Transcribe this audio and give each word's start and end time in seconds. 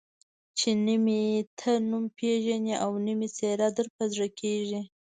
چې 0.57 0.69
نه 0.85 0.95
مې 1.03 1.19
ته 1.59 1.71
نوم 1.89 2.05
پېژنې 2.17 2.73
او 2.83 2.91
نه 3.05 3.13
مې 3.17 3.27
څېره 3.37 3.67
در 3.77 3.87
په 3.95 4.03
زړه 4.13 4.27
کېږي. 4.39 4.81